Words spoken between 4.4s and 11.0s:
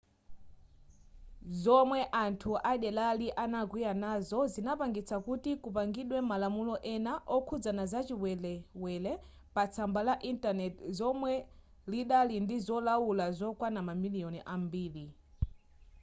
zinapangitsa kuti kupangidwe malamulo ena okhudzana zachiwelewele patsamba la intaneti